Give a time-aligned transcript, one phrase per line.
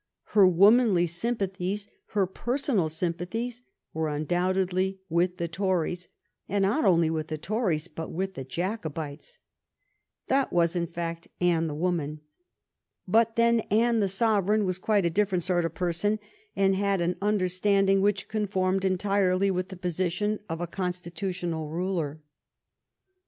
[0.33, 3.61] Her womanly sympathies, her personal sympathies,
[3.93, 6.07] were undoubtedly with the Tories,
[6.49, 9.37] and not only with the Tories but with the Jacobites.
[10.25, 12.21] That was, in fact, Anne the woman.
[13.07, 16.17] But then Anne the sovereign was quite a different sort of person,
[16.55, 22.23] and had an understanding which conformed entirely with the position of a constitutional ruler.